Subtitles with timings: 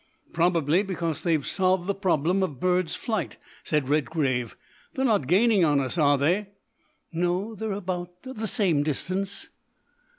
[0.33, 4.57] "Probably because they've solved the problem of bird's flight," said Redgrave.
[4.95, 6.47] "They're not gaining on us, are they?"
[7.13, 9.49] "No, they're at about the same distance."